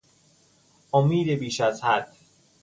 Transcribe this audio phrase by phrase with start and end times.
[0.93, 2.07] امید بیش از حد